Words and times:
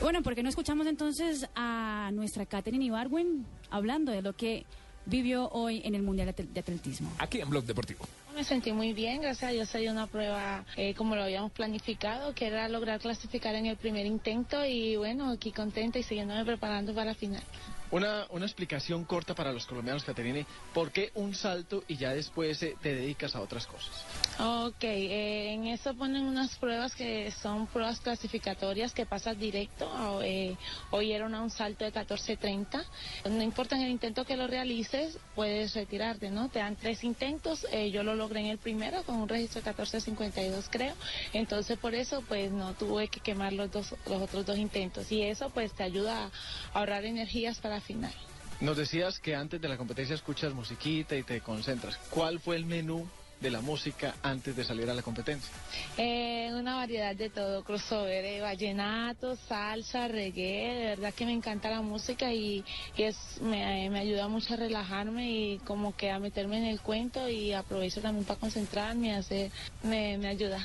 Bueno, 0.00 0.22
¿por 0.22 0.34
qué 0.34 0.42
no 0.42 0.48
escuchamos 0.48 0.86
entonces 0.86 1.46
a 1.54 2.10
nuestra 2.14 2.46
Katherine 2.46 2.86
Ibarwen 2.86 3.44
hablando 3.70 4.12
de 4.12 4.22
lo 4.22 4.34
que 4.34 4.64
vivió 5.04 5.50
hoy 5.50 5.82
en 5.84 5.94
el 5.94 6.02
Mundial 6.02 6.34
de 6.34 6.60
Atletismo? 6.60 7.12
Aquí 7.18 7.40
en 7.40 7.50
Blog 7.50 7.64
Deportivo. 7.64 8.06
Me 8.40 8.44
sentí 8.44 8.72
muy 8.72 8.94
bien, 8.94 9.20
gracias 9.20 9.50
a 9.50 9.52
Dios 9.52 9.68
se 9.68 9.80
dio 9.80 9.92
una 9.92 10.06
prueba 10.06 10.64
eh, 10.74 10.94
como 10.94 11.14
lo 11.14 11.24
habíamos 11.24 11.52
planificado, 11.52 12.34
que 12.34 12.46
era 12.46 12.70
lograr 12.70 12.98
clasificar 12.98 13.54
en 13.54 13.66
el 13.66 13.76
primer 13.76 14.06
intento 14.06 14.64
y 14.64 14.96
bueno, 14.96 15.30
aquí 15.30 15.52
contenta 15.52 15.98
y 15.98 16.02
siguiéndome 16.02 16.46
preparando 16.46 16.94
para 16.94 17.10
la 17.10 17.14
final. 17.14 17.42
Una, 17.90 18.26
una 18.30 18.46
explicación 18.46 19.04
corta 19.04 19.34
para 19.34 19.52
los 19.52 19.66
colombianos, 19.66 20.04
Caterine. 20.04 20.46
¿Por 20.72 20.92
qué 20.92 21.10
un 21.14 21.34
salto 21.34 21.82
y 21.88 21.96
ya 21.96 22.14
después 22.14 22.62
eh, 22.62 22.76
te 22.80 22.94
dedicas 22.94 23.34
a 23.34 23.40
otras 23.40 23.66
cosas? 23.66 23.90
Ok, 24.38 24.84
eh, 24.84 25.52
en 25.52 25.66
eso 25.66 25.92
ponen 25.94 26.22
unas 26.22 26.56
pruebas 26.56 26.94
que 26.94 27.32
son 27.32 27.66
pruebas 27.66 27.98
clasificatorias 28.00 28.94
que 28.94 29.06
pasas 29.06 29.36
directo. 29.36 30.22
Eh, 30.22 30.56
hoy 30.90 31.12
era 31.12 31.26
un 31.26 31.50
salto 31.50 31.84
de 31.84 31.92
14.30. 31.92 32.84
No 33.28 33.42
importa 33.42 33.74
en 33.74 33.82
el 33.82 33.90
intento 33.90 34.24
que 34.24 34.36
lo 34.36 34.46
realices, 34.46 35.18
puedes 35.34 35.74
retirarte, 35.74 36.30
¿no? 36.30 36.48
Te 36.48 36.60
dan 36.60 36.76
tres 36.76 37.02
intentos. 37.02 37.66
Eh, 37.72 37.90
yo 37.90 38.04
lo 38.04 38.14
logré 38.14 38.29
en 38.38 38.46
el 38.46 38.58
primero 38.58 39.02
con 39.02 39.16
un 39.16 39.28
registro 39.28 39.60
de 39.62 39.72
14.52, 39.74 40.66
creo. 40.70 40.94
Entonces, 41.32 41.78
por 41.78 41.94
eso, 41.94 42.22
pues 42.28 42.52
no 42.52 42.74
tuve 42.74 43.08
que 43.08 43.20
quemar 43.20 43.52
los, 43.52 43.70
dos, 43.70 43.94
los 44.06 44.22
otros 44.22 44.46
dos 44.46 44.58
intentos. 44.58 45.10
Y 45.10 45.22
eso, 45.22 45.50
pues, 45.50 45.72
te 45.72 45.82
ayuda 45.82 46.26
a 46.72 46.78
ahorrar 46.78 47.04
energías 47.04 47.58
para 47.58 47.80
final. 47.80 48.12
Nos 48.60 48.76
decías 48.76 49.18
que 49.18 49.34
antes 49.34 49.60
de 49.60 49.68
la 49.68 49.78
competencia 49.78 50.14
escuchas 50.14 50.52
musiquita 50.52 51.16
y 51.16 51.22
te 51.22 51.40
concentras. 51.40 51.96
¿Cuál 52.10 52.40
fue 52.40 52.56
el 52.56 52.66
menú 52.66 53.08
de 53.40 53.50
la 53.50 53.60
música 53.60 54.14
antes 54.22 54.54
de 54.54 54.64
salir 54.64 54.88
a 54.90 54.94
la 54.94 55.02
competencia? 55.02 55.50
Eh, 55.96 56.50
una 56.52 56.76
variedad 56.76 57.14
de 57.14 57.30
todo, 57.30 57.64
crossover, 57.64 58.24
eh, 58.24 58.40
vallenato, 58.40 59.36
salsa, 59.48 60.08
reggae, 60.08 60.74
de 60.74 60.84
verdad 60.96 61.14
que 61.14 61.24
me 61.24 61.32
encanta 61.32 61.70
la 61.70 61.80
música 61.80 62.32
y, 62.32 62.64
y 62.96 63.02
es, 63.02 63.16
me, 63.40 63.88
me, 63.90 64.00
ayuda 64.00 64.28
mucho 64.28 64.54
a 64.54 64.56
relajarme 64.56 65.30
y 65.30 65.58
como 65.58 65.96
que 65.96 66.10
a 66.10 66.18
meterme 66.18 66.58
en 66.58 66.64
el 66.64 66.80
cuento 66.80 67.28
y 67.28 67.52
aprovecho 67.52 68.00
también 68.00 68.24
para 68.24 68.38
concentrarme, 68.38 69.14
hacer, 69.14 69.50
me, 69.82 70.18
me 70.18 70.28
ayuda. 70.28 70.58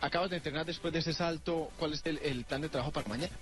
Acabas 0.00 0.30
de 0.30 0.36
entrenar 0.36 0.66
después 0.66 0.92
de 0.92 0.98
ese 0.98 1.12
salto, 1.12 1.70
¿cuál 1.78 1.92
es 1.92 2.00
el, 2.04 2.18
el 2.18 2.44
plan 2.44 2.60
de 2.60 2.68
trabajo 2.68 2.90
para 2.90 3.08
mañana? 3.08 3.32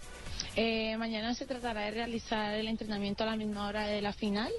Eh, 0.56 0.96
mañana 0.98 1.34
se 1.34 1.46
tratará 1.46 1.82
de 1.82 1.92
realizar 1.92 2.54
el 2.54 2.66
entrenamiento 2.66 3.22
a 3.22 3.26
la 3.26 3.36
misma 3.36 3.68
hora 3.68 3.86
de 3.86 4.02
la 4.02 4.12
final 4.12 4.50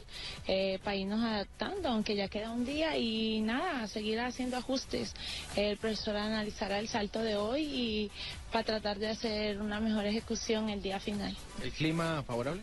eh, 0.47 0.79
para 0.83 0.95
irnos 0.95 1.21
adaptando, 1.21 1.89
aunque 1.89 2.15
ya 2.15 2.27
queda 2.29 2.51
un 2.51 2.65
día 2.65 2.97
y 2.97 3.41
nada, 3.41 3.87
seguir 3.87 4.19
haciendo 4.19 4.57
ajustes. 4.57 5.13
El 5.55 5.77
profesor 5.77 6.15
analizará 6.15 6.79
el 6.79 6.87
salto 6.87 7.21
de 7.21 7.35
hoy 7.35 7.61
y 7.63 8.11
para 8.51 8.63
tratar 8.63 8.99
de 8.99 9.09
hacer 9.09 9.61
una 9.61 9.79
mejor 9.79 10.05
ejecución 10.05 10.69
el 10.69 10.81
día 10.81 10.99
final. 10.99 11.35
¿El 11.61 11.71
clima 11.71 12.23
favorable? 12.23 12.61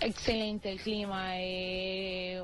Excelente 0.00 0.70
el 0.70 0.80
clima. 0.80 1.30
Eh, 1.38 2.42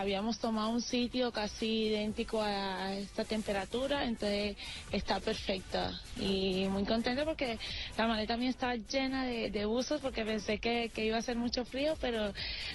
habíamos 0.00 0.38
tomado 0.38 0.70
un 0.70 0.80
sitio 0.80 1.30
casi 1.32 1.84
idéntico 1.86 2.42
a 2.42 2.94
esta 2.94 3.24
temperatura, 3.24 4.04
entonces 4.04 4.56
está 4.90 5.20
perfecta. 5.20 5.92
Y 6.18 6.66
muy 6.68 6.84
contenta 6.84 7.24
porque 7.24 7.58
la 7.96 8.06
maleta 8.06 8.36
mía 8.36 8.50
está 8.50 8.74
llena 8.74 9.24
de, 9.24 9.50
de 9.50 9.64
buzos 9.64 10.00
porque 10.00 10.24
pensé 10.24 10.58
que, 10.58 10.90
que, 10.94 11.04
iba 11.04 11.18
a 11.18 11.22
ser 11.22 11.36
mucho 11.36 11.64
frío, 11.64 11.96
pero 12.00 12.32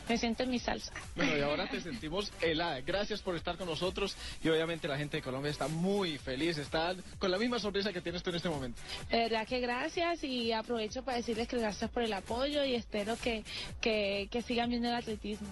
me 0.08 0.18
siento 0.18 0.44
en 0.44 0.52
mi 0.52 0.60
salsa. 0.60 0.94
Bueno, 1.16 1.38
y 1.38 1.42
ahora 1.42 1.70
te 1.70 1.82
sentimos 1.82 2.32
helada. 2.42 2.82
Gracias 2.82 3.22
por 3.22 3.36
estar 3.36 3.58
con 3.58 3.68
nosotros 3.68 4.16
y 4.44 4.50
obviamente 4.50 4.88
la 4.88 4.98
gente 4.98 5.18
de 5.18 5.24
Colombia 5.24 5.52
está 5.52 5.68
muy 5.68 6.18
feliz, 6.18 6.58
está 6.58 6.96
con 7.20 7.32
la 7.32 7.38
misma 7.38 7.60
sonrisa 7.60 7.92
que 7.92 8.02
tienes 8.02 8.24
tú 8.24 8.30
en 8.30 8.38
este 8.38 8.50
momento. 8.50 8.82
De 9.10 9.18
verdad 9.18 9.48
que 9.48 9.60
gracias 9.60 10.24
y 10.24 10.52
aprovecho 10.52 11.04
para 11.04 11.18
decirles 11.18 11.48
que 11.48 11.58
gracias 11.58 11.90
por 11.92 12.04
el 12.04 12.14
apoyo 12.14 12.64
y 12.64 12.76
espero 12.76 13.18
que, 13.18 13.44
que 13.82 13.96
que, 14.30 14.42
sigan 14.42 14.70
viendo 14.70 14.88
el 14.90 14.96
atletismo. 14.96 15.48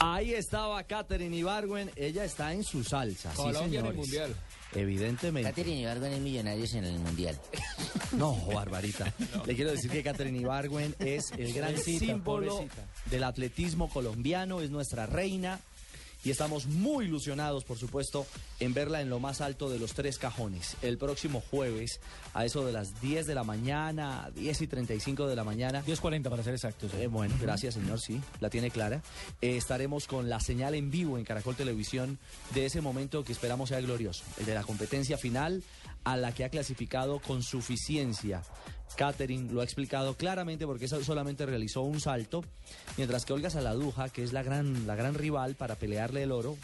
Ahí 0.00 0.34
estaba 0.34 0.82
Katherine 0.84 1.36
Ibargüen, 1.36 1.90
ella 1.96 2.24
está 2.24 2.52
en 2.52 2.64
su 2.64 2.84
salsa. 2.84 3.32
Colombia 3.34 3.80
sí, 3.80 3.86
en 3.86 3.86
el 3.86 3.94
mundial. 3.94 4.36
Evidentemente. 4.74 5.48
Katherine 5.50 5.80
Ibargüen 5.82 6.12
es 6.12 6.20
millonarios 6.20 6.74
en 6.74 6.84
el 6.84 6.98
mundial. 6.98 7.38
No, 8.12 8.34
Barbarita. 8.46 9.12
Le 9.44 9.54
quiero 9.54 9.70
decir 9.70 9.90
que 9.90 10.02
Katherine 10.02 10.38
Ibargüen 10.38 10.94
es 10.98 11.30
el 11.32 11.52
gran 11.52 11.72
pobrecita, 11.74 12.06
símbolo 12.06 12.56
pobrecita. 12.56 12.86
del 13.04 13.24
atletismo 13.24 13.90
colombiano, 13.90 14.62
es 14.62 14.70
nuestra 14.70 15.04
reina 15.04 15.60
y 16.24 16.30
estamos 16.30 16.66
muy 16.66 17.06
ilusionados, 17.06 17.64
por 17.64 17.78
supuesto, 17.78 18.26
en 18.60 18.74
verla 18.74 19.00
en 19.00 19.08
lo 19.08 19.20
más 19.20 19.40
alto 19.40 19.70
de 19.70 19.78
los 19.78 19.94
tres 19.94 20.18
cajones. 20.18 20.76
El 20.82 20.98
próximo 20.98 21.42
jueves, 21.50 22.00
a 22.34 22.44
eso 22.44 22.64
de 22.66 22.72
las 22.72 23.00
10 23.00 23.26
de 23.26 23.34
la 23.34 23.44
mañana, 23.44 24.30
10 24.34 24.62
y 24.62 24.66
35 24.66 25.26
de 25.26 25.36
la 25.36 25.44
mañana. 25.44 25.84
10.40 25.84 26.28
para 26.28 26.42
ser 26.42 26.54
exactos. 26.54 26.92
Eh, 26.94 27.06
bueno, 27.06 27.34
gracias, 27.40 27.74
señor, 27.74 28.00
sí, 28.00 28.20
la 28.40 28.50
tiene 28.50 28.70
clara. 28.70 29.02
Eh, 29.40 29.56
estaremos 29.56 30.06
con 30.06 30.28
la 30.28 30.40
señal 30.40 30.74
en 30.74 30.90
vivo 30.90 31.18
en 31.18 31.24
Caracol 31.24 31.56
Televisión 31.56 32.18
de 32.54 32.66
ese 32.66 32.80
momento 32.80 33.24
que 33.24 33.32
esperamos 33.32 33.68
sea 33.68 33.80
glorioso, 33.80 34.24
el 34.38 34.46
de 34.46 34.54
la 34.54 34.64
competencia 34.64 35.18
final 35.18 35.62
a 36.04 36.16
la 36.16 36.32
que 36.32 36.44
ha 36.44 36.48
clasificado 36.48 37.20
con 37.20 37.42
suficiencia. 37.42 38.42
Catherine 38.96 39.52
lo 39.52 39.60
ha 39.60 39.64
explicado 39.64 40.14
claramente 40.14 40.66
porque 40.66 40.88
solamente 40.88 41.46
realizó 41.46 41.82
un 41.82 42.00
salto, 42.00 42.44
mientras 42.96 43.24
que 43.24 43.32
Olga 43.32 43.50
Saladuja, 43.50 44.08
que 44.08 44.22
es 44.22 44.32
la 44.32 44.42
gran, 44.42 44.86
la 44.86 44.96
gran 44.96 45.14
rival 45.14 45.54
para 45.54 45.76
pelearle 46.08 46.22
el 46.22 46.32
oro, 46.32 46.56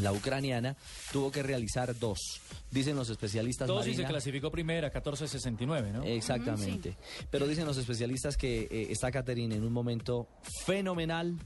la 0.00 0.12
ucraniana 0.12 0.76
tuvo 1.12 1.30
que 1.30 1.42
realizar 1.42 1.98
dos, 1.98 2.40
dicen 2.70 2.96
los 2.96 3.08
especialistas. 3.08 3.66
Dos 3.66 3.86
y 3.86 3.94
se 3.94 4.04
clasificó 4.04 4.50
primera, 4.50 4.92
14.69, 4.92 5.92
¿no? 5.92 6.02
Exactamente. 6.02 6.92
sí. 6.92 7.26
Pero 7.30 7.46
dicen 7.46 7.64
los 7.64 7.78
especialistas 7.78 8.36
que 8.36 8.68
eh, 8.70 8.88
está 8.90 9.10
Caterine 9.10 9.54
en 9.54 9.64
un 9.64 9.72
momento 9.72 10.28
fenomenal 10.64 11.38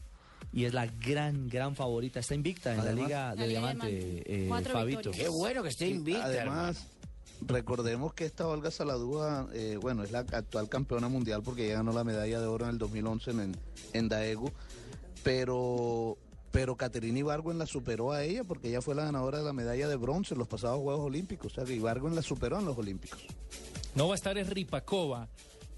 y 0.53 0.65
es 0.65 0.75
la 0.75 0.87
gran, 0.87 1.49
gran 1.49 1.77
favorita. 1.77 2.21
Está 2.21 2.35
invicta 2.35 2.75
en 2.75 2.85
la 2.85 2.93
Liga 2.93 3.31
de 3.35 3.43
la 3.43 3.47
Diamante, 3.47 3.89
Diamante. 3.89 4.67
Eh, 4.67 4.73
Fabito. 4.73 5.11
Qué 5.13 5.29
bueno 5.29 5.63
que 5.63 5.69
esté 5.69 5.89
invicta. 5.89 6.27
Sí, 6.29 6.39
además, 6.39 6.87
recordemos 7.43 8.15
que 8.15 8.25
esta 8.25 8.49
Olga 8.49 8.73
Saladúa, 8.73 9.49
eh, 9.53 9.79
bueno, 9.81 10.03
es 10.03 10.11
la 10.11 10.21
actual 10.21 10.69
campeona 10.69 11.09
mundial 11.09 11.43
porque 11.45 11.67
ella 11.67 11.77
ganó 11.77 11.93
la 11.93 12.03
medalla 12.03 12.41
de 12.41 12.47
oro 12.47 12.65
en 12.65 12.73
el 12.73 12.79
2011 12.79 13.31
en, 13.31 13.57
en 13.93 14.09
Daegu, 14.09 14.51
pero 15.23 16.19
pero 16.51 16.77
Caterina 16.77 17.19
Ibargüen 17.21 17.59
la 17.59 17.67
superó 17.67 18.13
a 18.13 18.25
ella 18.25 18.45
porque 18.45 18.69
ella 18.69 18.81
fue 18.81 18.95
la 18.95 19.05
ganadora 19.05 19.39
de 19.39 19.45
la 19.45 19.53
medalla 19.53 19.89
de 19.89 19.97
bronce 19.97 20.35
en 20.35 20.39
los 20.39 20.49
pasados 20.49 20.81
Juegos 20.81 21.07
Olímpicos. 21.07 21.53
O 21.53 21.55
sea, 21.55 21.65
que 21.65 21.75
Ibargüen 21.75 22.15
la 22.15 22.23
superó 22.23 22.59
en 22.59 22.65
los 22.65 22.77
Olímpicos. 22.77 23.25
No 23.95 24.09
va 24.09 24.15
a 24.15 24.17
estar 24.17 24.37
es 24.39 24.49
Ripakova, 24.49 25.29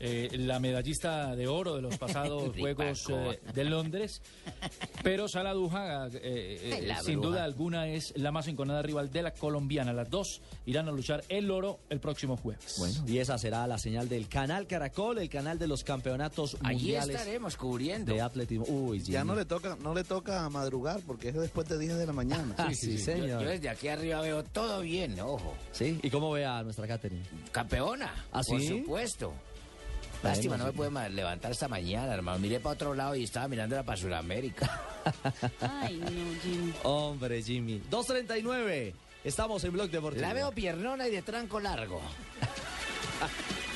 eh, 0.05 0.31
la 0.37 0.59
medallista 0.59 1.37
de 1.37 1.47
oro 1.47 1.77
de 1.77 1.83
los 1.83 1.97
pasados 1.97 2.51
Juegos 2.59 3.07
eh, 3.09 3.41
de 3.55 3.65
Londres. 3.65 4.21
Pero 5.05 5.29
Sala 5.29 5.53
Duja, 5.53 6.09
eh, 6.09 6.91
eh 6.91 6.95
sin 7.05 7.21
duda 7.21 7.45
alguna, 7.45 7.87
es 7.87 8.13
la 8.17 8.33
más 8.33 8.49
enconada 8.49 8.83
rival 8.83 9.13
de 9.13 9.23
la 9.23 9.33
colombiana. 9.33 9.93
Las 9.93 10.11
dos 10.11 10.43
irán 10.67 10.89
a 10.89 10.91
luchar 10.91 11.23
el 11.29 11.53
oro 11.53 11.79
el 11.89 12.01
próximo 12.01 12.37
jueves. 12.37 12.75
Bueno, 12.79 12.97
y 13.07 13.19
esa 13.19 13.39
será 13.39 13.65
la 13.69 13.79
señal 13.79 14.09
del 14.09 14.29
canal 14.29 14.67
Caracol, 14.67 15.19
el 15.19 15.29
canal 15.29 15.57
de 15.57 15.69
los 15.69 15.85
campeonatos 15.85 16.57
Allí 16.65 16.79
mundiales. 16.79 17.15
estaremos 17.15 17.57
cubriendo. 17.57 18.13
De 18.13 18.21
atletismo. 18.21 18.65
Uy, 18.67 19.01
ya 19.05 19.23
no 19.23 19.37
le 19.37 19.45
toca, 19.45 19.77
no 19.81 19.95
le 19.95 20.03
toca 20.03 20.49
madrugar 20.51 21.01
porque 21.07 21.29
es 21.29 21.35
después 21.37 21.69
de 21.69 21.79
10 21.79 21.99
de 21.99 22.07
la 22.07 22.13
mañana. 22.13 22.57
sí, 22.71 22.75
sí, 22.75 22.99
sí, 22.99 22.99
señor. 22.99 23.29
Yo, 23.29 23.43
yo, 23.43 23.49
desde 23.51 23.69
aquí 23.69 23.87
arriba 23.87 24.21
veo 24.21 24.43
todo 24.43 24.81
bien, 24.81 25.19
ojo. 25.21 25.55
Sí, 25.71 26.01
¿y 26.03 26.11
cómo 26.11 26.33
ve 26.33 26.45
a 26.45 26.65
nuestra 26.65 26.89
Catherine? 26.89 27.23
Campeona. 27.53 28.13
¿Ah, 28.33 28.43
por 28.45 28.61
supuesto. 28.61 29.33
Lástima, 30.23 30.57
no 30.57 30.67
me 30.67 30.73
puede 30.73 31.11
levantar 31.11 31.51
esta 31.51 31.69
mañana, 31.69 32.15
hermano. 32.15 32.39
Miré 32.39 32.61
para 32.61 32.75
otro 32.75 32.95
lado 32.95 33.15
y 33.15 33.25
estaba 33.25 33.49
mirando 33.49 33.83
para 33.85 33.97
Sudamérica. 33.97 34.81
Ay, 35.61 35.97
no, 35.99 36.41
Jimmy. 36.43 36.73
Hombre, 36.85 37.43
Jimmy. 37.43 37.83
2.39. 37.91 38.95
Estamos 39.25 39.65
en 39.65 39.73
Blog 39.73 39.91
Deportivo. 39.91 40.23
La 40.23 40.33
veo 40.33 40.53
piernona 40.53 41.09
y 41.09 41.11
de 41.11 41.23
tranco 41.23 41.61
largo. 41.61 42.01